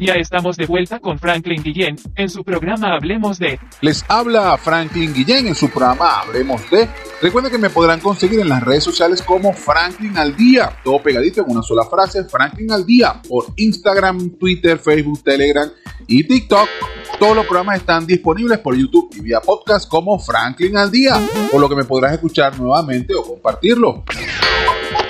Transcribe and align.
Ya 0.00 0.14
estamos 0.14 0.56
de 0.56 0.64
vuelta 0.64 0.98
con 0.98 1.18
Franklin 1.18 1.62
Guillén 1.62 1.94
en 2.16 2.30
su 2.30 2.42
programa 2.42 2.94
Hablemos 2.94 3.38
de. 3.38 3.60
Les 3.82 4.02
habla 4.08 4.56
Franklin 4.56 5.12
Guillén 5.12 5.46
en 5.46 5.54
su 5.54 5.68
programa 5.68 6.20
Hablemos 6.20 6.70
de. 6.70 6.88
Recuerden 7.20 7.52
que 7.52 7.58
me 7.58 7.68
podrán 7.68 8.00
conseguir 8.00 8.40
en 8.40 8.48
las 8.48 8.62
redes 8.62 8.82
sociales 8.82 9.20
como 9.20 9.52
Franklin 9.52 10.16
al 10.16 10.34
Día, 10.34 10.74
todo 10.82 11.02
pegadito 11.02 11.42
en 11.42 11.50
una 11.50 11.62
sola 11.62 11.84
frase, 11.84 12.24
Franklin 12.24 12.72
al 12.72 12.86
Día, 12.86 13.20
por 13.28 13.48
Instagram, 13.56 14.38
Twitter, 14.38 14.78
Facebook, 14.78 15.22
Telegram 15.22 15.70
y 16.06 16.26
TikTok. 16.26 16.66
Todos 17.18 17.36
los 17.36 17.44
programas 17.44 17.76
están 17.76 18.06
disponibles 18.06 18.58
por 18.60 18.74
YouTube 18.74 19.10
y 19.16 19.20
vía 19.20 19.42
podcast 19.42 19.86
como 19.86 20.18
Franklin 20.18 20.78
al 20.78 20.90
Día, 20.90 21.20
por 21.52 21.60
lo 21.60 21.68
que 21.68 21.76
me 21.76 21.84
podrás 21.84 22.14
escuchar 22.14 22.58
nuevamente 22.58 23.14
o 23.14 23.22
compartirlo 23.22 24.04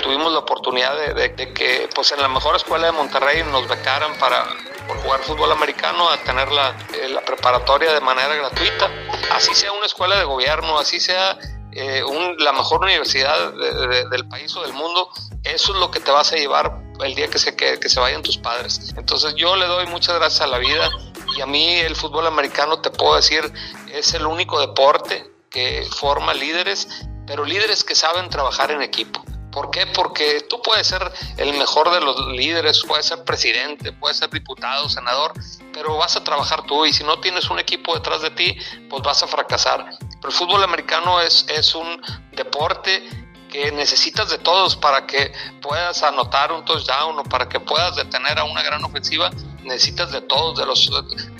tuvimos 0.01 0.33
la 0.33 0.39
oportunidad 0.39 0.93
de, 1.15 1.53
que 1.53 1.87
pues 1.93 2.11
en 2.11 2.21
la 2.21 2.27
mejor 2.27 2.55
escuela 2.55 2.87
de 2.87 2.91
Monterrey 2.91 3.43
nos 3.43 3.67
becaran 3.67 4.11
para 4.19 4.45
por 4.91 5.01
jugar 5.03 5.21
fútbol 5.21 5.51
americano 5.53 6.09
a 6.09 6.17
tener 6.17 6.51
la, 6.51 6.75
eh, 6.93 7.07
la 7.07 7.21
preparatoria 7.21 7.93
de 7.93 8.01
manera 8.01 8.35
gratuita, 8.35 8.91
así 9.33 9.55
sea 9.55 9.71
una 9.71 9.85
escuela 9.85 10.17
de 10.17 10.25
gobierno, 10.25 10.77
así 10.77 10.99
sea 10.99 11.37
eh, 11.71 12.03
la 12.39 12.51
mejor 12.51 12.81
universidad 12.81 13.53
del 13.53 14.27
país 14.27 14.53
o 14.57 14.63
del 14.63 14.73
mundo, 14.73 15.09
eso 15.45 15.73
es 15.73 15.79
lo 15.79 15.91
que 15.91 16.01
te 16.01 16.11
vas 16.11 16.33
a 16.33 16.35
llevar 16.35 16.81
el 16.99 17.15
día 17.15 17.29
que 17.29 17.39
se, 17.39 17.55
que, 17.55 17.79
que 17.79 17.87
se 17.87 18.01
vayan 18.01 18.21
tus 18.21 18.37
padres. 18.37 18.93
Entonces 18.97 19.33
yo 19.35 19.55
le 19.55 19.65
doy 19.65 19.85
muchas 19.85 20.15
gracias 20.15 20.41
a 20.41 20.47
la 20.47 20.57
vida 20.57 20.89
y 21.37 21.41
a 21.41 21.45
mí 21.45 21.79
el 21.79 21.95
fútbol 21.95 22.27
americano 22.27 22.81
te 22.81 22.89
puedo 22.89 23.15
decir 23.15 23.49
es 23.93 24.13
el 24.13 24.25
único 24.25 24.59
deporte 24.59 25.31
que 25.49 25.87
forma 25.89 26.33
líderes, 26.33 26.89
pero 27.25 27.45
líderes 27.45 27.85
que 27.85 27.95
saben 27.95 28.29
trabajar 28.29 28.71
en 28.71 28.81
equipo. 28.81 29.23
¿Por 29.51 29.69
qué? 29.71 29.85
Porque 29.87 30.41
tú 30.49 30.61
puedes 30.61 30.87
ser 30.87 31.11
el 31.37 31.53
mejor 31.53 31.91
de 31.91 32.01
los 32.01 32.27
líderes, 32.27 32.83
puedes 32.87 33.05
ser 33.05 33.23
presidente, 33.23 33.91
puedes 33.91 34.17
ser 34.17 34.29
diputado, 34.29 34.87
senador, 34.89 35.33
pero 35.73 35.97
vas 35.97 36.15
a 36.15 36.23
trabajar 36.23 36.63
tú 36.63 36.85
y 36.85 36.93
si 36.93 37.03
no 37.03 37.19
tienes 37.19 37.49
un 37.49 37.59
equipo 37.59 37.93
detrás 37.93 38.21
de 38.21 38.31
ti, 38.31 38.55
pues 38.89 39.03
vas 39.03 39.21
a 39.23 39.27
fracasar. 39.27 39.85
Pero 39.99 40.29
el 40.29 40.33
fútbol 40.33 40.63
americano 40.63 41.19
es, 41.19 41.45
es 41.49 41.75
un 41.75 42.01
deporte 42.31 43.03
que 43.49 43.71
necesitas 43.71 44.29
de 44.29 44.37
todos 44.37 44.77
para 44.77 45.05
que 45.05 45.33
puedas 45.61 46.01
anotar 46.03 46.53
un 46.53 46.63
touchdown 46.63 47.19
o 47.19 47.23
para 47.23 47.49
que 47.49 47.59
puedas 47.59 47.97
detener 47.97 48.39
a 48.39 48.45
una 48.45 48.63
gran 48.63 48.83
ofensiva, 48.83 49.29
necesitas 49.63 50.11
de 50.11 50.21
todos, 50.21 50.57
de 50.57 50.65
los 50.65 50.89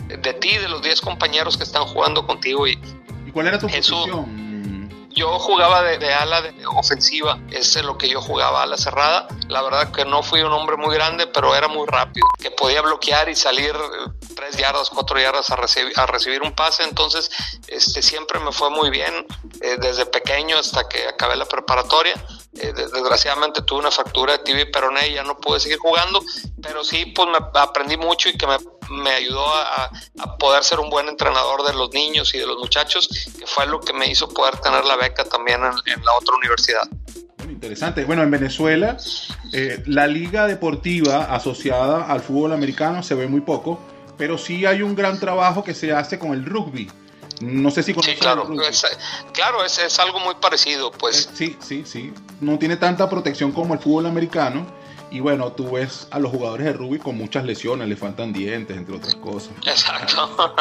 de 0.07 0.33
ti, 0.33 0.57
de 0.57 0.67
los 0.67 0.81
10 0.81 1.01
compañeros 1.01 1.57
que 1.57 1.63
están 1.63 1.85
jugando 1.85 2.27
contigo 2.27 2.67
y, 2.67 2.77
¿Y 3.25 3.31
cuál 3.31 3.47
era 3.47 3.57
tu 3.57 3.67
posición? 3.67 4.50
Yo 5.13 5.39
jugaba 5.39 5.81
de, 5.83 6.13
ala 6.13 6.41
de 6.41 6.53
ofensiva, 6.65 7.37
ese 7.49 7.79
es 7.79 7.85
lo 7.85 7.97
que 7.97 8.09
yo 8.09 8.21
jugaba, 8.21 8.63
ala 8.63 8.77
cerrada. 8.77 9.27
La 9.49 9.61
verdad 9.61 9.91
que 9.91 10.05
no 10.05 10.23
fui 10.23 10.41
un 10.41 10.51
hombre 10.53 10.77
muy 10.77 10.95
grande, 10.95 11.27
pero 11.27 11.53
era 11.55 11.67
muy 11.67 11.85
rápido, 11.87 12.25
que 12.39 12.51
podía 12.51 12.81
bloquear 12.81 13.27
y 13.29 13.35
salir 13.35 13.75
eh, 13.75 14.27
tres 14.35 14.57
yardas, 14.57 14.89
cuatro 14.89 15.19
yardas 15.19 15.49
a, 15.49 15.55
a 15.55 16.05
recibir 16.05 16.41
un 16.41 16.53
pase. 16.53 16.83
Entonces, 16.83 17.29
este, 17.67 18.01
siempre 18.01 18.39
me 18.39 18.51
fue 18.51 18.69
muy 18.69 18.89
bien, 18.89 19.25
eh, 19.61 19.77
desde 19.79 20.05
pequeño 20.05 20.57
hasta 20.57 20.87
que 20.87 21.07
acabé 21.07 21.35
la 21.35 21.45
preparatoria. 21.45 22.13
Eh, 22.53 22.73
desgraciadamente 22.73 23.61
tuve 23.61 23.79
una 23.79 23.91
fractura 23.91 24.33
de 24.33 24.39
tibia 24.39 24.63
y 24.63 24.71
peroné 24.71 25.07
y 25.09 25.13
ya 25.13 25.23
no 25.23 25.37
pude 25.37 25.59
seguir 25.59 25.79
jugando, 25.79 26.21
pero 26.61 26.83
sí, 26.83 27.05
pues 27.05 27.27
me 27.29 27.37
aprendí 27.59 27.95
mucho 27.97 28.29
y 28.29 28.37
que 28.37 28.45
me 28.45 28.57
me 28.91 29.11
ayudó 29.11 29.45
a, 29.47 29.89
poder 30.37 30.63
ser 30.63 30.79
un 30.79 30.89
buen 30.89 31.07
entrenador 31.07 31.65
de 31.65 31.73
los 31.73 31.91
niños 31.91 32.33
y 32.33 32.39
de 32.39 32.45
los 32.45 32.57
muchachos, 32.57 33.07
que 33.37 33.45
fue 33.45 33.65
lo 33.67 33.79
que 33.79 33.93
me 33.93 34.07
hizo 34.07 34.27
poder 34.29 34.57
tener 34.57 34.83
la 34.85 34.95
beca 34.95 35.23
también 35.23 35.61
en, 35.63 36.03
la 36.03 36.13
otra 36.13 36.35
universidad. 36.35 36.87
interesante. 37.49 38.05
Bueno, 38.05 38.23
en 38.23 38.31
Venezuela, 38.31 38.97
eh, 39.53 39.83
la 39.87 40.07
liga 40.07 40.47
deportiva 40.47 41.25
asociada 41.25 42.05
al 42.05 42.21
fútbol 42.21 42.53
americano 42.53 43.03
se 43.03 43.15
ve 43.15 43.27
muy 43.27 43.41
poco, 43.41 43.79
pero 44.17 44.37
sí 44.37 44.65
hay 44.65 44.81
un 44.81 44.95
gran 44.95 45.19
trabajo 45.19 45.63
que 45.63 45.73
se 45.73 45.91
hace 45.91 46.19
con 46.19 46.33
el 46.33 46.45
rugby. 46.45 46.89
No 47.41 47.71
sé 47.71 47.81
si 47.81 47.93
Sí, 47.93 48.15
claro, 48.19 48.47
es, 48.61 48.85
claro, 49.33 49.65
es, 49.65 49.79
es, 49.79 49.99
algo 49.99 50.19
muy 50.19 50.35
parecido, 50.35 50.91
pues. 50.91 51.29
Sí, 51.33 51.57
sí, 51.59 51.83
sí. 51.85 52.13
No 52.39 52.59
tiene 52.59 52.77
tanta 52.77 53.09
protección 53.09 53.51
como 53.51 53.73
el 53.73 53.79
fútbol 53.79 54.05
americano, 54.05 54.67
y 55.11 55.19
bueno, 55.19 55.51
tú 55.51 55.71
ves 55.71 56.07
a 56.09 56.19
los 56.19 56.31
jugadores 56.31 56.65
de 56.65 56.73
rugby 56.73 56.97
con 56.97 57.17
muchas 57.17 57.43
lesiones, 57.43 57.89
le 57.89 57.97
faltan 57.97 58.31
dientes, 58.31 58.77
entre 58.77 58.95
otras 58.95 59.13
cosas. 59.15 59.51
Exacto. 59.67 60.55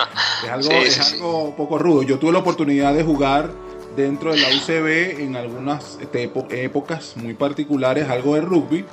Es 0.44 0.50
algo, 0.50 0.70
es 0.72 1.12
algo 1.12 1.54
poco 1.56 1.78
rudo. 1.78 2.02
Yo 2.02 2.18
tuve 2.18 2.32
la 2.32 2.40
oportunidad 2.40 2.92
de 2.92 3.04
jugar 3.04 3.52
dentro 3.96 4.32
de 4.32 4.38
la 4.40 4.48
UCB 4.48 5.20
en 5.20 5.36
algunas 5.36 5.98
este, 6.00 6.32
épocas 6.50 7.16
muy 7.16 7.34
particulares, 7.34 8.08
algo 8.08 8.34
de 8.34 8.40
rugby. 8.40 8.84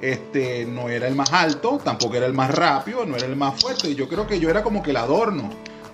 Este, 0.00 0.66
no 0.66 0.88
era 0.88 1.06
el 1.06 1.14
más 1.14 1.32
alto, 1.32 1.80
tampoco 1.82 2.16
era 2.16 2.26
el 2.26 2.34
más 2.34 2.52
rápido, 2.52 3.06
no 3.06 3.16
era 3.16 3.26
el 3.26 3.36
más 3.36 3.62
fuerte. 3.62 3.94
Yo 3.94 4.08
creo 4.08 4.26
que 4.26 4.40
yo 4.40 4.50
era 4.50 4.64
como 4.64 4.82
que 4.82 4.90
el 4.90 4.96
adorno. 4.96 5.50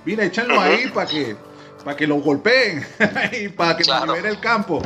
Mira, 0.06 0.24
échanlo 0.24 0.58
ahí 0.58 0.90
para 0.92 1.06
que, 1.06 1.36
para 1.84 1.96
que 1.98 2.06
lo 2.06 2.16
golpeen 2.16 2.84
y 3.32 3.48
para 3.48 3.76
que 3.76 3.84
claro. 3.84 4.14
el 4.16 4.40
campo. 4.40 4.80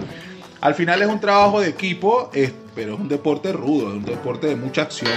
Al 0.61 0.75
final 0.75 1.01
es 1.01 1.09
un 1.09 1.21
trabajo 1.21 1.61
de 1.61 1.69
equipo, 1.69 2.31
pero 2.77 2.95
es 2.95 3.01
un 3.01 3.09
deporte 3.09 3.53
rudo, 3.53 3.89
es 3.89 3.95
un 3.95 4.05
deporte 4.05 4.47
de 4.49 4.55
mucha 4.55 4.83
acción. 4.83 5.11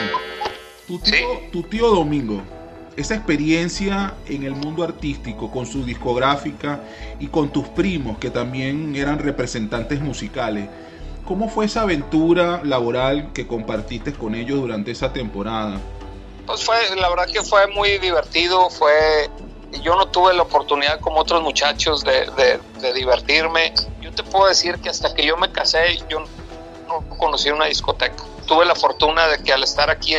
Tu 0.88 0.97
tío, 0.97 1.28
tu 1.52 1.62
tío 1.64 1.90
Domingo, 1.90 2.42
esa 2.96 3.14
experiencia 3.14 4.16
en 4.25 4.44
el 4.44 4.56
mundo 4.56 4.84
artístico 4.84 5.52
con 5.52 5.66
su 5.66 5.86
discográfica 5.86 6.80
y 7.20 7.28
con 7.28 7.52
tus 7.52 7.68
primos 7.68 8.18
que 8.18 8.30
también 8.30 8.96
eran 8.96 9.20
representantes 9.20 10.00
musicales, 10.00 10.70
¿cómo 11.25 11.50
fue 11.50 11.66
esa 11.66 11.81
aventura 11.81 12.62
laboral 12.64 13.31
que 13.34 13.46
compartiste 13.46 14.14
con 14.14 14.34
ellos 14.34 14.62
durante 14.62 14.91
esa 14.91 15.12
temporada? 15.12 15.80
Pues 16.47 16.64
fue, 16.64 16.78
la 16.96 17.09
verdad 17.09 17.28
que 17.31 17.44
fue 17.44 17.68
muy 17.68 18.00
divertido, 18.00 18.70
fue 18.70 19.30
yo 19.84 19.96
no 19.96 20.08
tuve 20.08 20.34
la 20.34 20.41
oportunidad 20.41 21.00
como 21.00 21.20
otros 21.20 21.44
muchachos 21.44 22.03
de, 22.03 22.59
de, 22.81 22.94
divertirme. 22.94 23.74
Yo 24.02 24.12
te 24.12 24.24
puedo 24.24 24.47
decir 24.47 24.80
que 24.80 24.90
hasta 24.90 25.14
que 25.14 25.24
yo 25.24 25.38
me 25.38 25.52
casé, 25.52 26.00
yo 26.09 26.24
no 27.02 27.18
conocí 27.18 27.50
una 27.50 27.66
discoteca. 27.66 28.24
Tuve 28.46 28.66
la 28.66 28.76
fortuna 28.76 29.28
de 29.28 29.44
que 29.44 29.54
al 29.54 29.64
estar 29.64 29.90
aquí, 29.90 30.16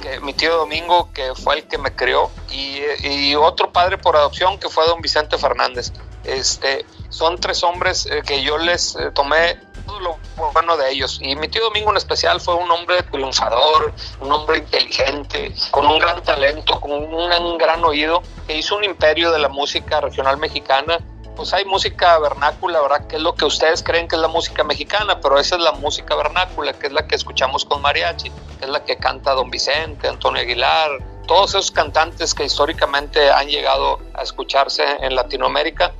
que 0.00 0.20
mi 0.20 0.32
tío 0.32 0.56
Domingo, 0.56 1.10
que 1.12 1.34
fue 1.34 1.56
el 1.56 1.64
que 1.64 1.78
me 1.78 1.94
crió, 1.94 2.30
y, 2.50 2.80
y 3.02 3.34
otro 3.34 3.72
padre 3.72 3.98
por 3.98 4.16
adopción, 4.16 4.58
que 4.58 4.68
fue 4.68 4.86
don 4.86 5.00
Vicente 5.00 5.36
Fernández. 5.38 5.92
Este, 6.24 6.84
son 7.08 7.38
tres 7.38 7.62
hombres 7.62 8.06
eh, 8.06 8.22
que 8.26 8.42
yo 8.42 8.58
les 8.58 8.94
eh, 8.96 9.10
tomé 9.14 9.58
todo 9.86 10.00
lo 10.00 10.18
bueno 10.52 10.76
de 10.76 10.90
ellos. 10.90 11.18
Y 11.22 11.34
mi 11.36 11.48
tío 11.48 11.64
Domingo 11.64 11.90
en 11.90 11.96
especial 11.96 12.40
fue 12.40 12.54
un 12.54 12.70
hombre 12.70 13.02
triunfador, 13.04 13.94
un 14.20 14.30
hombre 14.30 14.58
inteligente, 14.58 15.54
con 15.70 15.86
un 15.86 15.98
gran 15.98 16.22
talento, 16.22 16.78
con 16.80 16.92
un, 16.92 17.58
gran 17.58 17.84
oído, 17.84 18.22
que 18.46 18.58
hizo 18.58 18.76
un 18.76 18.84
imperio 18.84 19.32
de 19.32 19.38
la 19.38 19.48
música 19.48 20.00
regional 20.00 20.36
mexicana. 20.36 20.98
Pues 21.38 21.54
hay 21.54 21.64
música 21.64 22.18
vernácula, 22.18 22.80
¿verdad? 22.80 23.06
Que 23.06 23.14
es 23.14 23.22
lo 23.22 23.36
que 23.36 23.44
ustedes 23.44 23.84
creen 23.84 24.08
que 24.08 24.16
es 24.16 24.20
la 24.20 24.26
música 24.26 24.64
mexicana, 24.64 25.20
pero 25.20 25.38
esa 25.38 25.54
es 25.54 25.62
la 25.62 25.70
música 25.70 26.16
vernácula, 26.16 26.72
que 26.72 26.88
es 26.88 26.92
la 26.92 27.06
que 27.06 27.14
escuchamos 27.14 27.64
con 27.64 27.80
mariachi, 27.80 28.28
que 28.58 28.64
es 28.64 28.68
la 28.68 28.84
que 28.84 28.96
canta 28.96 29.34
Don 29.34 29.48
Vicente, 29.48 30.08
Antonio 30.08 30.42
Aguilar, 30.42 30.90
todos 31.28 31.50
esos 31.50 31.70
cantantes 31.70 32.34
que 32.34 32.44
históricamente 32.44 33.30
han 33.30 33.46
llegado 33.46 34.00
a 34.14 34.22
escucharse 34.22 34.82
en 34.98 35.14
Latinoamérica 35.14 35.94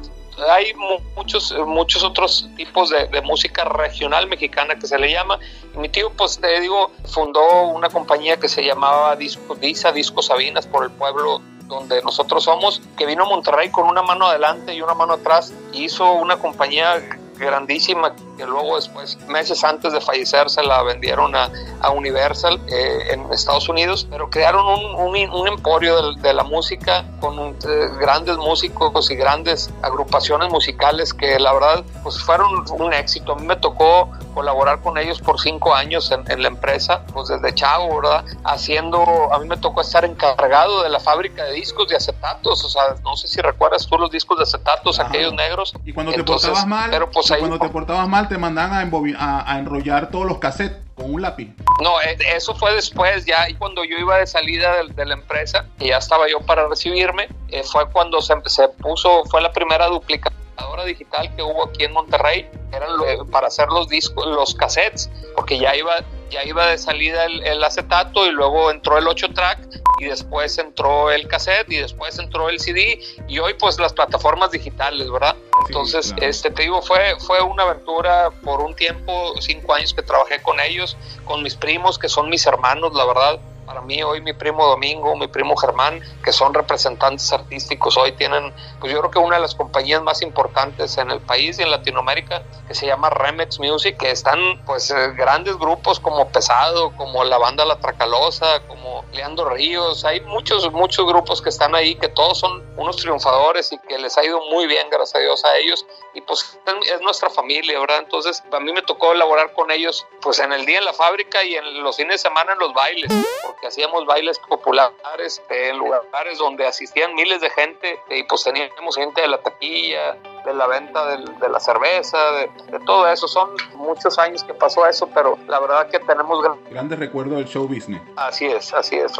hay 0.46 0.72
muchos, 1.16 1.54
muchos 1.66 2.04
otros 2.04 2.48
tipos 2.56 2.90
de, 2.90 3.20
música 3.22 3.64
regional 3.64 4.26
mexicana 4.28 4.78
que 4.78 4.86
se 4.86 4.98
le 4.98 5.10
llama. 5.10 5.38
Mi 5.74 5.88
tío, 5.88 6.10
pues 6.10 6.38
te 6.38 6.60
digo, 6.60 6.92
fundó 7.06 7.68
una 7.68 7.88
compañía 7.88 8.38
que 8.38 8.48
se 8.48 8.64
llamaba 8.64 9.16
Disco, 9.16 9.54
Disa 9.54 9.92
Disco 9.92 10.22
Sabinas 10.22 10.66
por 10.66 10.84
el 10.84 10.90
pueblo 10.90 11.42
donde 11.68 12.02
nosotros 12.02 12.44
somos, 12.44 12.82
que 12.96 13.06
vino 13.06 13.24
a 13.24 13.28
Monterrey 13.28 13.70
con 13.70 13.86
una 13.86 14.02
mano 14.02 14.26
adelante 14.26 14.74
y 14.74 14.82
una 14.82 14.94
mano 14.94 15.14
atrás, 15.14 15.52
hizo 15.72 16.12
una 16.12 16.38
compañía 16.38 17.00
grandísima 17.36 18.14
que 18.38 18.46
luego 18.46 18.76
después, 18.76 19.18
meses 19.26 19.64
antes 19.64 19.92
de 19.92 20.00
fallecer, 20.00 20.48
se 20.48 20.62
la 20.62 20.82
vendieron 20.84 21.34
a, 21.34 21.50
a 21.80 21.90
Universal 21.90 22.60
eh, 22.68 23.08
en 23.10 23.30
Estados 23.32 23.68
Unidos, 23.68 24.06
pero 24.08 24.30
crearon 24.30 24.64
un, 24.64 25.30
un, 25.30 25.48
emporio 25.48 26.14
de, 26.14 26.22
de, 26.22 26.32
la 26.32 26.44
música 26.44 27.04
con 27.20 27.36
eh, 27.38 27.54
grandes 28.00 28.36
músicos 28.36 29.10
y 29.10 29.16
grandes 29.16 29.70
agrupaciones 29.82 30.50
musicales 30.50 31.12
que 31.12 31.38
la 31.40 31.52
verdad 31.52 31.84
pues 32.02 32.22
fueron 32.22 32.64
un 32.70 32.92
éxito. 32.92 33.32
A 33.32 33.36
mí 33.36 33.44
me 33.44 33.56
tocó 33.56 34.10
colaborar 34.34 34.80
con 34.82 34.98
ellos 34.98 35.20
por 35.20 35.40
cinco 35.40 35.74
años 35.74 36.12
en, 36.12 36.30
en 36.30 36.42
la 36.42 36.48
empresa, 36.48 37.02
pues 37.12 37.28
desde 37.28 37.52
chavo, 37.54 38.00
¿verdad? 38.00 38.24
Haciendo, 38.44 39.02
a 39.32 39.38
mí 39.40 39.48
me 39.48 39.56
tocó 39.56 39.80
estar 39.80 40.04
encargado 40.04 40.84
de 40.84 40.90
la 40.90 41.00
fábrica 41.00 41.42
de 41.42 41.54
discos 41.54 41.88
de 41.88 41.96
acetatos, 41.96 42.64
o 42.64 42.68
sea, 42.68 42.82
no 43.02 43.16
sé 43.16 43.26
si 43.26 43.40
recuerdas 43.40 43.88
tú 43.88 43.98
los 43.98 44.12
discos 44.12 44.38
de 44.38 44.44
acetatos, 44.44 45.00
aquellos 45.00 45.32
negros. 45.32 45.74
Y 45.84 45.92
cuando 45.92 46.12
te 46.12 46.22
portabas 46.22 46.66
mal, 46.66 46.88
pero 46.90 47.10
pues 47.10 47.32
cuando 47.36 47.58
te 47.58 47.68
portabas 47.68 48.08
mal 48.08 48.27
te 48.28 48.38
mandaban 48.38 48.90
a, 49.18 49.58
enrollar 49.58 50.10
todos 50.10 50.26
los 50.26 50.38
cassettes 50.38 50.78
con 50.94 51.14
un 51.14 51.22
lápiz. 51.22 51.54
No, 51.82 52.00
eh, 52.00 52.18
eso 52.34 52.54
fue 52.54 52.74
después, 52.74 53.24
ya 53.24 53.46
cuando 53.58 53.84
yo 53.84 53.96
iba 53.96 54.18
de 54.18 54.26
salida 54.26 54.84
de, 54.84 55.06
la 55.06 55.14
empresa, 55.14 55.64
y 55.78 55.88
ya 55.88 55.98
estaba 55.98 56.28
yo 56.28 56.40
para 56.40 56.66
recibirme, 56.68 57.28
eh, 57.48 57.62
fue 57.62 57.88
cuando 57.90 58.20
se, 58.20 58.34
se 58.46 58.68
puso, 58.68 59.24
fue 59.26 59.40
la 59.40 59.52
primera 59.52 59.86
duplicadora 59.86 60.84
digital 60.84 61.34
que 61.36 61.42
hubo 61.42 61.68
aquí 61.68 61.84
en 61.84 61.92
Monterrey, 61.92 62.48
eran 62.72 62.90
para 63.30 63.46
hacer 63.46 63.68
los 63.68 63.88
discos, 63.88 64.26
los 64.26 64.54
cassettes, 64.54 65.10
porque 65.36 65.58
ya 65.58 65.74
iba 65.76 66.02
ya 66.30 66.44
iba 66.44 66.66
de 66.66 66.78
salida 66.78 67.24
el, 67.24 67.64
acetato 67.64 68.26
y 68.26 68.30
luego 68.32 68.70
entró 68.70 68.98
el 68.98 69.08
8 69.08 69.32
track 69.34 69.58
y 69.98 70.04
después 70.06 70.58
entró 70.58 71.10
el 71.10 71.26
cassette 71.28 71.70
y 71.72 71.76
después 71.76 72.18
entró 72.18 72.48
el 72.48 72.60
CD 72.60 73.00
y 73.26 73.38
hoy 73.38 73.54
pues 73.54 73.78
las 73.78 73.92
plataformas 73.92 74.50
digitales, 74.50 75.10
¿verdad? 75.10 75.36
Entonces, 75.66 76.14
este 76.20 76.50
te 76.50 76.62
digo, 76.62 76.80
fue, 76.82 77.16
fue 77.20 77.42
una 77.42 77.64
aventura 77.64 78.30
por 78.42 78.60
un 78.60 78.74
tiempo, 78.74 79.34
cinco 79.40 79.74
años 79.74 79.92
que 79.92 80.02
trabajé 80.02 80.40
con 80.42 80.60
ellos, 80.60 80.96
con 81.24 81.42
mis 81.42 81.54
primos, 81.56 81.98
que 81.98 82.08
son 82.08 82.30
mis 82.30 82.46
hermanos, 82.46 82.94
la 82.94 83.04
verdad 83.04 83.40
para 83.68 83.82
mí 83.82 84.02
hoy 84.02 84.22
mi 84.22 84.32
primo 84.32 84.66
Domingo, 84.66 85.14
mi 85.14 85.28
primo 85.28 85.54
Germán, 85.54 86.00
que 86.24 86.32
son 86.32 86.54
representantes 86.54 87.30
artísticos, 87.34 87.98
hoy 87.98 88.12
tienen, 88.12 88.50
pues 88.80 88.90
yo 88.90 88.98
creo 89.00 89.10
que 89.10 89.18
una 89.18 89.36
de 89.36 89.42
las 89.42 89.54
compañías 89.54 90.02
más 90.02 90.22
importantes 90.22 90.96
en 90.96 91.10
el 91.10 91.20
país 91.20 91.58
y 91.58 91.62
en 91.64 91.70
Latinoamérica, 91.70 92.42
que 92.66 92.74
se 92.74 92.86
llama 92.86 93.10
Remex 93.10 93.60
Music, 93.60 93.98
que 93.98 94.10
están 94.10 94.64
pues 94.64 94.90
eh, 94.90 95.12
grandes 95.14 95.58
grupos 95.58 96.00
como 96.00 96.28
Pesado, 96.28 96.96
como 96.96 97.24
la 97.24 97.36
banda 97.36 97.66
La 97.66 97.78
Tracalosa, 97.78 98.60
como 98.68 99.04
Leandro 99.12 99.50
Ríos, 99.50 100.02
hay 100.06 100.22
muchos, 100.22 100.72
muchos 100.72 101.06
grupos 101.06 101.42
que 101.42 101.50
están 101.50 101.74
ahí, 101.74 101.94
que 101.96 102.08
todos 102.08 102.38
son 102.38 102.64
unos 102.78 102.96
triunfadores 102.96 103.70
y 103.70 103.78
que 103.80 103.98
les 103.98 104.16
ha 104.16 104.24
ido 104.24 104.40
muy 104.46 104.66
bien, 104.66 104.88
gracias 104.88 105.16
a 105.16 105.18
Dios, 105.18 105.44
a 105.44 105.56
ellos, 105.58 105.84
y 106.14 106.22
pues 106.22 106.58
es 106.90 107.00
nuestra 107.02 107.28
familia, 107.28 107.78
¿verdad? 107.78 107.98
Entonces, 107.98 108.42
a 108.50 108.60
mí 108.60 108.72
me 108.72 108.80
tocó 108.80 109.12
elaborar 109.12 109.52
con 109.52 109.70
ellos, 109.70 110.06
pues 110.22 110.38
en 110.38 110.54
el 110.54 110.64
día 110.64 110.78
en 110.78 110.86
la 110.86 110.94
fábrica 110.94 111.44
y 111.44 111.54
en 111.54 111.82
los 111.82 111.96
fines 111.96 112.14
de 112.14 112.18
semana 112.28 112.54
en 112.54 112.58
los 112.60 112.72
bailes 112.72 113.12
que 113.60 113.66
hacíamos 113.66 114.06
bailes 114.06 114.38
populares 114.38 115.42
en 115.48 115.78
lugares 115.78 116.38
donde 116.38 116.66
asistían 116.66 117.14
miles 117.14 117.40
de 117.40 117.50
gente 117.50 117.98
y 118.10 118.22
pues 118.24 118.44
teníamos 118.44 118.96
gente 118.96 119.20
de 119.20 119.28
la 119.28 119.38
taquilla, 119.38 120.16
de 120.44 120.54
la 120.54 120.66
venta 120.66 121.16
de, 121.16 121.48
la 121.48 121.60
cerveza, 121.60 122.18
de, 122.32 122.78
todo 122.86 123.08
eso. 123.08 123.28
Son 123.28 123.50
muchos 123.74 124.18
años 124.18 124.44
que 124.44 124.54
pasó 124.54 124.86
eso, 124.86 125.08
pero 125.12 125.38
la 125.46 125.60
verdad 125.60 125.88
que 125.88 125.98
tenemos 126.00 126.44
grandes 126.70 126.98
recuerdos 126.98 127.38
del 127.38 127.48
show 127.48 127.66
business. 127.66 128.00
Así 128.16 128.46
es, 128.46 128.72
así 128.72 128.96
es, 128.96 129.12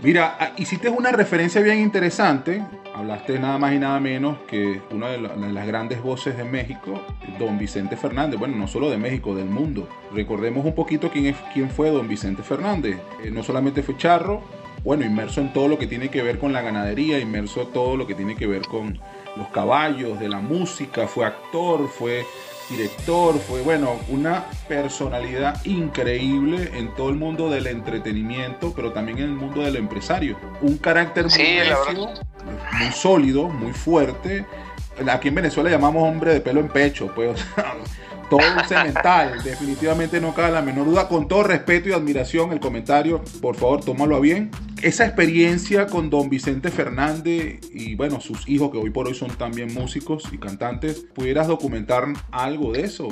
Mira, 0.00 0.36
ah, 0.38 0.52
hiciste 0.56 0.88
una 0.88 1.10
referencia 1.10 1.60
bien 1.60 1.78
interesante. 1.80 2.62
Hablaste 2.98 3.38
nada 3.38 3.58
más 3.58 3.72
y 3.74 3.78
nada 3.78 4.00
menos 4.00 4.38
que 4.48 4.80
una 4.90 5.10
de, 5.10 5.18
las 5.18 5.66
grandes 5.68 6.02
voces 6.02 6.36
de 6.36 6.42
México, 6.42 7.00
don 7.38 7.56
Vicente 7.56 7.96
Fernández. 7.96 8.40
Bueno, 8.40 8.56
no 8.56 8.66
solo 8.66 8.90
de 8.90 8.98
México, 8.98 9.36
del 9.36 9.46
mundo. 9.46 9.88
Recordemos 10.12 10.66
un 10.66 10.74
poquito 10.74 11.08
quién, 11.08 11.26
es, 11.26 11.36
quién 11.54 11.70
fue 11.70 11.90
don 11.90 12.08
Vicente 12.08 12.42
Fernández. 12.42 12.98
Eh, 13.22 13.30
no 13.30 13.44
solamente 13.44 13.84
fue 13.84 13.96
charro, 13.96 14.42
bueno, 14.82 15.04
inmerso 15.04 15.40
en 15.40 15.52
todo 15.52 15.68
lo 15.68 15.78
que 15.78 15.86
tiene 15.86 16.08
que 16.08 16.22
ver 16.22 16.40
con 16.40 16.52
la 16.52 16.60
ganadería, 16.60 17.20
inmerso 17.20 17.62
en 17.62 17.72
todo 17.72 17.96
lo 17.96 18.04
que 18.04 18.16
tiene 18.16 18.34
que 18.34 18.48
ver 18.48 18.62
con 18.62 18.98
los 19.36 19.46
caballos, 19.50 20.18
de 20.18 20.28
la 20.28 20.40
música, 20.40 21.06
fue 21.06 21.24
actor, 21.24 21.86
fue 21.86 22.26
director, 22.68 23.38
fue 23.38 23.62
bueno, 23.62 23.96
una 24.08 24.44
personalidad 24.66 25.64
increíble 25.64 26.70
en 26.74 26.94
todo 26.94 27.10
el 27.10 27.16
mundo 27.16 27.48
del 27.48 27.66
entretenimiento, 27.66 28.72
pero 28.74 28.92
también 28.92 29.18
en 29.18 29.24
el 29.24 29.30
mundo 29.30 29.62
del 29.62 29.76
empresario. 29.76 30.36
Un 30.60 30.78
carácter 30.78 31.26
muy, 31.26 32.08
muy 32.78 32.92
sólido, 32.92 33.48
muy 33.48 33.72
fuerte. 33.72 34.44
Aquí 35.10 35.28
en 35.28 35.36
Venezuela 35.36 35.70
llamamos 35.70 36.02
hombre 36.02 36.34
de 36.34 36.40
pelo 36.40 36.60
en 36.60 36.68
pecho, 36.68 37.12
pues 37.14 37.40
todo 38.30 38.40
un 38.40 38.68
cemental, 38.68 39.42
definitivamente 39.42 40.20
no 40.20 40.34
cabe 40.34 40.52
la 40.52 40.62
menor 40.62 40.86
duda. 40.86 41.08
Con 41.08 41.28
todo 41.28 41.44
respeto 41.44 41.88
y 41.88 41.92
admiración, 41.92 42.52
el 42.52 42.60
comentario, 42.60 43.22
por 43.40 43.56
favor, 43.56 43.84
tómalo 43.84 44.16
a 44.16 44.20
bien. 44.20 44.50
Esa 44.82 45.06
experiencia 45.06 45.86
con 45.86 46.10
don 46.10 46.28
Vicente 46.28 46.70
Fernández 46.70 47.60
y 47.72 47.94
bueno, 47.94 48.20
sus 48.20 48.48
hijos 48.48 48.70
que 48.70 48.78
hoy 48.78 48.90
por 48.90 49.08
hoy 49.08 49.14
son 49.14 49.36
también 49.36 49.72
músicos 49.74 50.24
y 50.30 50.38
cantantes, 50.38 51.04
¿pudieras 51.14 51.48
documentar 51.48 52.04
algo 52.30 52.72
de 52.72 52.82
eso? 52.82 53.08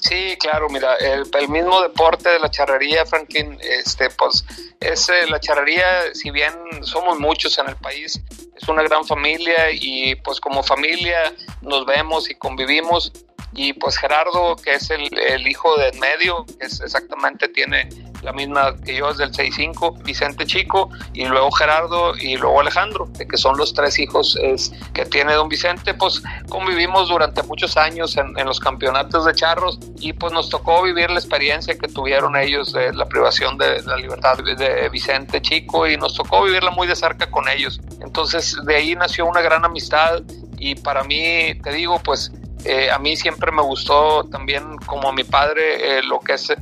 Sí, 0.00 0.36
claro, 0.38 0.68
mira, 0.68 0.94
el, 0.96 1.48
mismo 1.48 1.80
deporte 1.82 2.28
de 2.28 2.38
la 2.38 2.50
charrería, 2.50 3.04
Franklin, 3.06 3.58
este, 3.60 4.08
pues 4.10 4.44
es 4.78 5.08
eh, 5.08 5.26
la 5.28 5.40
charrería, 5.40 5.84
si 6.12 6.30
bien 6.30 6.52
somos 6.82 7.18
muchos 7.18 7.58
en 7.58 7.68
el 7.68 7.76
país, 7.76 8.22
es 8.60 8.68
una 8.68 8.82
gran 8.82 9.04
familia 9.04 9.70
y 9.72 10.14
pues 10.16 10.40
como 10.40 10.62
familia 10.62 11.32
nos 11.62 11.86
vemos 11.86 12.28
y 12.30 12.34
convivimos. 12.34 13.12
Y 13.54 13.72
pues 13.72 13.96
Gerardo, 13.96 14.56
que 14.56 14.74
es 14.74 14.90
el, 14.90 15.08
el 15.18 15.46
hijo 15.46 15.74
de 15.76 15.88
en 15.88 15.98
medio, 15.98 16.44
que 16.58 16.66
es 16.66 16.80
exactamente 16.80 17.48
tiene 17.48 17.88
la 18.22 18.32
misma 18.32 18.76
que 18.76 18.96
yo, 18.96 19.10
es 19.10 19.18
del 19.18 19.32
6-5, 19.32 20.02
Vicente 20.02 20.46
Chico, 20.46 20.90
y 21.12 21.24
luego 21.24 21.50
Gerardo 21.52 22.16
y 22.16 22.36
luego 22.36 22.60
Alejandro, 22.60 23.08
que 23.12 23.36
son 23.36 23.56
los 23.56 23.74
tres 23.74 23.98
hijos 23.98 24.36
es, 24.42 24.72
que 24.92 25.04
tiene 25.04 25.34
don 25.34 25.48
Vicente, 25.48 25.94
pues 25.94 26.22
convivimos 26.48 27.08
durante 27.08 27.42
muchos 27.42 27.76
años 27.76 28.16
en, 28.16 28.34
los 28.44 28.60
campeonatos 28.60 29.26
de 29.26 29.34
charros 29.34 29.78
y 30.00 30.12
pues 30.14 30.32
nos 30.32 30.48
tocó 30.48 30.82
vivir 30.82 31.10
la 31.10 31.18
experiencia 31.18 31.76
que 31.76 31.88
tuvieron 31.88 32.34
ellos 32.36 32.72
de 32.72 32.92
la 32.94 33.06
privación 33.06 33.58
de 33.58 33.82
la 33.82 33.96
libertad 33.96 34.38
de 34.38 34.88
Vicente 34.88 35.42
Chico 35.42 35.86
y 35.86 35.96
nos 35.96 36.14
tocó 36.14 36.44
vivirla 36.44 36.70
muy 36.70 36.86
de 36.86 36.96
cerca 36.96 37.30
con 37.30 37.48
ellos. 37.48 37.80
Entonces 38.00 38.56
de 38.64 38.76
ahí 38.76 38.94
nació 38.94 39.26
una 39.26 39.42
gran 39.42 39.64
amistad 39.64 40.22
y 40.58 40.74
para 40.74 41.04
mí, 41.04 41.54
te 41.62 41.72
digo, 41.72 42.00
pues 42.00 42.32
eh, 42.68 42.90
a 42.90 42.98
mí 42.98 43.16
siempre 43.16 43.50
me 43.50 43.62
gustó 43.62 44.24
también, 44.24 44.76
como 44.86 45.08
a 45.08 45.12
mi 45.12 45.24
padre, 45.24 45.98
eh, 45.98 46.02
lo 46.02 46.20
que 46.20 46.34
es 46.34 46.52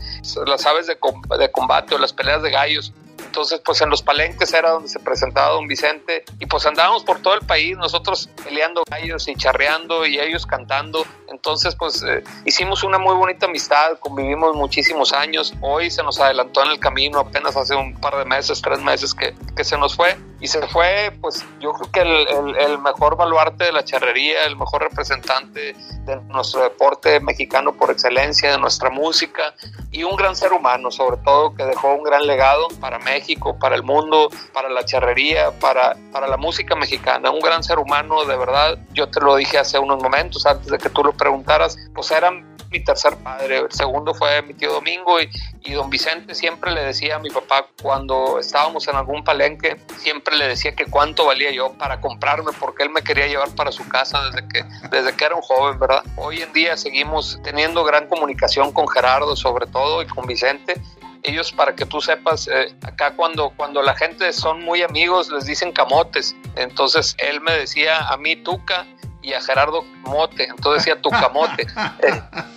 las 0.46 0.66
aves 0.66 0.86
de, 0.86 0.96
de 1.38 1.50
combate 1.50 1.94
o 1.94 1.98
las 1.98 2.12
peleas 2.12 2.42
de 2.42 2.50
gallos. 2.50 2.92
Entonces, 3.24 3.60
pues 3.64 3.80
en 3.82 3.90
los 3.90 4.02
palenques 4.02 4.52
era 4.54 4.70
donde 4.70 4.88
se 4.88 4.98
presentaba 4.98 5.52
don 5.54 5.66
Vicente 5.66 6.24
y 6.38 6.46
pues 6.46 6.64
andábamos 6.64 7.04
por 7.04 7.20
todo 7.20 7.34
el 7.34 7.40
país, 7.40 7.76
nosotros 7.76 8.30
peleando 8.42 8.82
gallos 8.88 9.28
y 9.28 9.34
charreando 9.34 10.06
y 10.06 10.18
ellos 10.18 10.46
cantando. 10.46 11.04
Entonces, 11.28 11.74
pues 11.74 12.02
eh, 12.02 12.22
hicimos 12.44 12.82
una 12.82 12.98
muy 12.98 13.14
bonita 13.14 13.46
amistad, 13.46 13.98
convivimos 13.98 14.54
muchísimos 14.54 15.12
años. 15.12 15.52
Hoy 15.60 15.90
se 15.90 16.02
nos 16.02 16.20
adelantó 16.20 16.62
en 16.64 16.70
el 16.70 16.78
camino, 16.78 17.18
apenas 17.18 17.56
hace 17.56 17.74
un 17.74 17.94
par 18.00 18.16
de 18.16 18.24
meses, 18.24 18.62
tres 18.62 18.80
meses 18.80 19.12
que, 19.12 19.34
que 19.54 19.64
se 19.64 19.76
nos 19.76 19.96
fue. 19.96 20.16
Y 20.40 20.48
se 20.48 20.66
fue, 20.68 21.16
pues 21.20 21.44
yo 21.60 21.72
creo 21.72 21.90
que 21.90 22.00
el, 22.00 22.56
el, 22.58 22.78
mejor 22.78 23.16
baluarte 23.16 23.64
de 23.64 23.72
la 23.72 23.84
charrería, 23.84 24.44
el 24.44 24.56
mejor 24.56 24.82
representante 24.82 25.74
de 26.04 26.16
nuestro 26.28 26.62
deporte 26.62 27.20
mexicano 27.20 27.72
por 27.72 27.90
excelencia, 27.90 28.50
de 28.50 28.58
nuestra 28.58 28.90
música 28.90 29.54
y 29.90 30.02
un 30.02 30.14
gran 30.14 30.36
ser 30.36 30.52
humano, 30.52 30.90
sobre 30.90 31.16
todo 31.18 31.54
que 31.54 31.64
dejó 31.64 31.94
un 31.94 32.02
gran 32.02 32.26
legado 32.26 32.68
para 32.80 32.98
México, 32.98 33.58
para 33.58 33.76
el 33.76 33.82
mundo, 33.82 34.28
para 34.52 34.68
la 34.68 34.84
charrería, 34.84 35.52
para, 35.52 35.96
para 36.12 36.28
la 36.28 36.36
música 36.36 36.76
mexicana. 36.76 37.30
Un 37.30 37.40
gran 37.40 37.64
ser 37.64 37.78
humano, 37.78 38.24
de 38.26 38.36
verdad. 38.36 38.78
Yo 38.92 39.08
te 39.08 39.20
lo 39.20 39.36
dije 39.36 39.58
hace 39.58 39.78
unos 39.78 40.02
momentos, 40.02 40.44
antes 40.44 40.66
de 40.66 40.76
que 40.76 40.90
tú 40.90 41.02
lo 41.02 41.12
preguntaras, 41.12 41.78
pues 41.94 42.10
eran 42.10 42.55
mi 42.70 42.82
tercer 42.82 43.16
padre, 43.16 43.58
el 43.58 43.72
segundo 43.72 44.14
fue 44.14 44.42
mi 44.42 44.54
tío 44.54 44.72
Domingo 44.72 45.20
y, 45.20 45.30
y, 45.64 45.72
don 45.72 45.90
Vicente 45.90 46.34
siempre 46.34 46.72
le 46.72 46.82
decía 46.82 47.16
a 47.16 47.18
mi 47.18 47.30
papá 47.30 47.66
cuando 47.82 48.38
estábamos 48.38 48.86
en 48.88 48.96
algún 48.96 49.24
palenque, 49.24 49.76
siempre 49.98 50.36
le 50.36 50.48
decía 50.48 50.74
que 50.74 50.86
cuánto 50.86 51.26
valía 51.26 51.50
yo 51.50 51.72
para 51.74 52.00
comprarme 52.00 52.52
porque 52.58 52.82
él 52.82 52.90
me 52.90 53.02
quería 53.02 53.26
llevar 53.26 53.54
para 53.54 53.72
su 53.72 53.88
casa 53.88 54.22
desde 54.30 54.48
que, 54.48 54.64
desde 54.90 55.16
que 55.16 55.24
era 55.24 55.34
un 55.34 55.42
joven, 55.42 55.78
¿verdad? 55.78 56.02
Hoy 56.16 56.42
en 56.42 56.52
día 56.52 56.76
seguimos 56.76 57.40
teniendo 57.42 57.84
gran 57.84 58.08
comunicación 58.08 58.72
con 58.72 58.88
Gerardo 58.88 59.36
sobre 59.36 59.66
todo 59.66 60.02
y 60.02 60.06
con 60.06 60.26
Vicente 60.26 60.80
ellos 61.26 61.52
para 61.52 61.74
que 61.74 61.84
tú 61.86 62.00
sepas, 62.00 62.48
eh, 62.48 62.74
acá 62.82 63.14
cuando, 63.16 63.50
cuando 63.50 63.82
la 63.82 63.94
gente 63.94 64.32
son 64.32 64.62
muy 64.62 64.82
amigos 64.82 65.30
les 65.30 65.46
dicen 65.46 65.72
camotes. 65.72 66.36
Entonces 66.54 67.16
él 67.18 67.40
me 67.40 67.52
decía 67.52 67.98
a 68.08 68.16
mí 68.16 68.36
Tuca 68.36 68.86
y 69.26 69.32
a 69.34 69.40
Gerardo 69.40 69.84
Mote, 70.02 70.44
entonces 70.44 70.84
decía 70.84 71.02
tu 71.02 71.10
camote. 71.10 71.66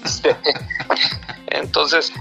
Este, 0.06 0.36
entonces, 1.48 2.14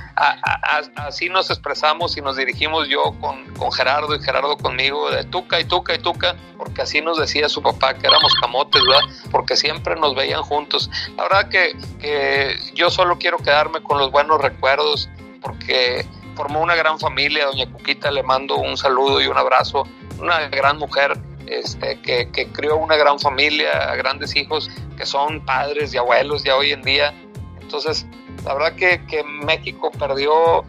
así 0.97 1.29
nos 1.29 1.51
expresamos 1.51 2.17
y 2.17 2.23
nos 2.23 2.37
dirigimos 2.37 2.89
yo 2.89 3.15
con, 3.21 3.45
con, 3.57 3.71
Gerardo 3.71 4.15
y 4.15 4.23
Gerardo 4.23 4.57
conmigo 4.57 5.11
de 5.11 5.25
tuca 5.25 5.61
y 5.61 5.65
tuca 5.65 5.95
y 5.95 5.99
tuca, 5.99 6.35
porque 6.57 6.81
así 6.81 7.03
nos 7.03 7.19
decía 7.19 7.51
su 7.51 7.61
papá 7.61 7.93
que 7.93 8.07
éramos 8.07 8.33
camotes, 8.41 8.83
¿verdad? 8.89 9.03
Porque 9.31 9.55
siempre 9.55 9.97
nos 9.97 10.15
veían 10.15 10.43
juntos. 10.43 10.91
La 11.19 11.25
verdad 11.25 11.51
que, 11.51 11.77
que 12.01 12.57
yo 12.73 12.89
solo 12.89 13.19
quiero 13.19 13.37
quedarme 13.37 13.83
con 13.83 13.99
los 13.99 14.11
buenos 14.11 14.41
recuerdos, 14.41 15.11
porque 15.43 16.07
formó 16.37 16.63
una 16.63 16.75
gran 16.75 16.99
familia, 16.99 17.45
doña 17.45 17.71
Cuquita, 17.71 18.11
le 18.11 18.23
mando 18.23 18.57
un 18.57 18.79
saludo 18.79 19.21
y 19.21 19.27
un 19.27 19.37
abrazo, 19.37 19.87
una 20.19 20.49
gran 20.49 20.79
mujer 20.79 21.21
este, 21.51 22.01
que, 22.01 22.31
que, 22.31 22.47
crió 22.49 22.77
una 22.77 22.97
gran 22.97 23.19
familia, 23.19 23.95
grandes 23.97 24.35
hijos 24.37 24.71
que 24.97 25.07
son 25.07 25.45
padres 25.45 25.95
y 25.95 25.99
abuelos 25.99 26.45
ya 26.45 26.57
hoy 26.57 26.73
en 26.73 26.83
día. 26.83 27.15
Entonces, 27.61 28.07
la 28.45 28.55
verdad 28.55 28.75
que, 28.75 29.05
que 29.07 29.23
México 29.25 29.91
perdió 29.91 30.65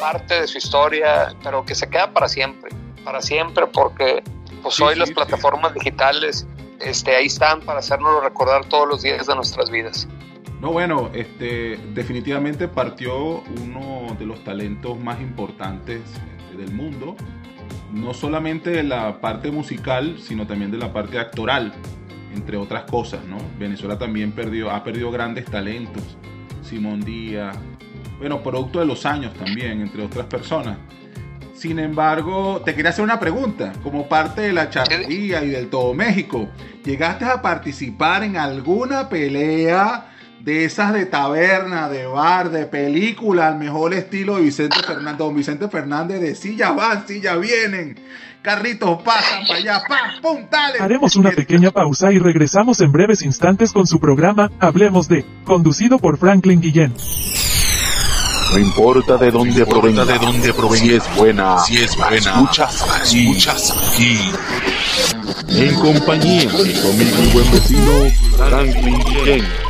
parte 0.00 0.40
de 0.40 0.46
su 0.46 0.58
historia, 0.58 1.34
pero 1.42 1.64
que 1.64 1.74
se 1.74 1.88
queda 1.88 2.12
para 2.12 2.28
siempre, 2.28 2.70
para 3.04 3.20
siempre, 3.20 3.66
porque 3.66 4.22
pues 4.62 4.80
hoy 4.80 4.96
las 4.96 5.10
plataformas 5.10 5.74
digitales 5.74 6.46
este, 6.80 7.14
ahí 7.14 7.26
están 7.26 7.60
para 7.60 7.78
hacernos 7.78 8.22
recordar 8.22 8.64
todos 8.66 8.88
los 8.88 9.02
días 9.02 9.26
de 9.26 9.34
nuestras 9.34 9.70
vidas. 9.70 10.08
No, 10.60 10.72
bueno, 10.72 11.10
este, 11.14 11.78
definitivamente 11.94 12.68
partió 12.68 13.42
uno 13.62 14.14
de 14.18 14.26
los 14.26 14.42
talentos 14.44 14.98
más 14.98 15.20
importantes 15.20 16.02
del 16.56 16.72
mundo, 16.72 17.16
no 17.92 18.14
solamente 18.14 18.70
de 18.70 18.82
la 18.82 19.20
parte 19.20 19.50
musical, 19.50 20.16
sino 20.18 20.46
también 20.46 20.70
de 20.70 20.78
la 20.78 20.92
parte 20.92 21.18
actoral, 21.18 21.72
entre 22.34 22.56
otras 22.56 22.84
cosas, 22.84 23.24
¿no? 23.24 23.38
Venezuela 23.58 23.98
también 23.98 24.32
perdió, 24.32 24.70
ha 24.70 24.84
perdido 24.84 25.10
grandes 25.10 25.44
talentos. 25.46 26.16
Simón 26.62 27.00
Díaz, 27.00 27.56
bueno, 28.18 28.42
producto 28.42 28.78
de 28.80 28.86
los 28.86 29.06
años 29.06 29.34
también, 29.34 29.80
entre 29.80 30.04
otras 30.04 30.26
personas. 30.26 30.76
Sin 31.54 31.78
embargo, 31.78 32.62
te 32.64 32.74
quería 32.74 32.90
hacer 32.90 33.04
una 33.04 33.20
pregunta. 33.20 33.72
Como 33.82 34.08
parte 34.08 34.42
de 34.42 34.52
la 34.52 34.70
charrería 34.70 35.44
y 35.44 35.50
del 35.50 35.68
todo 35.68 35.92
México, 35.92 36.48
¿llegaste 36.84 37.24
a 37.24 37.42
participar 37.42 38.24
en 38.24 38.36
alguna 38.36 39.08
pelea 39.08 40.06
de 40.40 40.64
esas 40.64 40.92
de 40.92 41.06
taberna, 41.06 41.88
de 41.88 42.06
bar, 42.06 42.50
de 42.50 42.66
película, 42.66 43.48
al 43.48 43.58
mejor 43.58 43.94
estilo 43.94 44.36
de 44.36 44.42
Vicente 44.42 44.76
Fernández? 44.82 45.18
Don 45.18 45.34
Vicente 45.34 45.68
Fernández 45.68 46.20
de 46.20 46.34
si 46.34 46.56
ya 46.56 46.72
van, 46.72 47.06
si 47.06 47.20
ya 47.20 47.36
vienen. 47.36 47.98
Carritos 48.42 49.02
pasan 49.02 49.46
para 49.46 49.58
allá, 49.58 49.82
¡pam! 49.86 50.20
¡pum! 50.22 50.46
¡Dale! 50.50 50.78
Haremos 50.80 51.14
una 51.16 51.30
pequeña 51.30 51.70
pausa 51.70 52.10
y 52.10 52.18
regresamos 52.18 52.80
en 52.80 52.90
breves 52.90 53.20
instantes 53.22 53.72
con 53.72 53.86
su 53.86 54.00
programa 54.00 54.50
Hablemos 54.60 55.08
de, 55.08 55.26
conducido 55.44 55.98
por 55.98 56.16
Franklin 56.16 56.60
Guillén. 56.60 56.94
No 58.52 58.58
importa 58.58 59.18
de 59.18 59.30
dónde 59.30 59.66
provenga, 59.66 60.04
de 60.06 60.18
dónde 60.18 60.52
provenga, 60.54 60.84
si 60.84 60.94
es 60.94 61.16
buena, 61.16 61.58
si 61.58 61.76
es 61.76 61.96
buena, 61.96 62.16
escuchas 62.16 62.82
aquí, 62.90 63.28
escuchas 63.28 63.92
aquí. 63.92 64.18
En 65.50 65.74
compañía 65.74 66.50
de 66.50 66.80
conmigo 66.80 67.18
mi 67.20 67.26
buen 67.32 67.50
vecino 67.52 67.92
Franklin 68.36 68.98
Ken. 69.24 69.69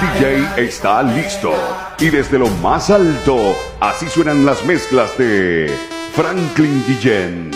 DJ 0.00 0.64
está 0.64 1.02
listo. 1.02 1.52
Y 1.98 2.10
desde 2.10 2.38
lo 2.38 2.46
más 2.62 2.88
alto, 2.88 3.56
así 3.80 4.08
suenan 4.08 4.46
las 4.46 4.64
mezclas 4.64 5.18
de 5.18 5.74
Franklin 6.14 6.84
Guillén, 6.86 7.50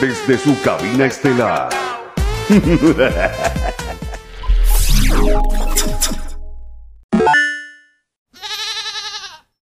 desde 0.00 0.36
su 0.36 0.60
cabina 0.62 1.06
estelar. 1.06 1.68